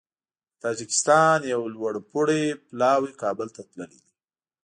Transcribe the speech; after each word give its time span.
د 0.03 0.03
تاجکستان 0.63 1.37
یو 1.53 1.61
لوړپوړی 1.73 2.43
پلاوی 2.67 3.11
کابل 3.21 3.47
ته 3.55 3.61
تللی 3.69 3.97
دی 4.03 4.11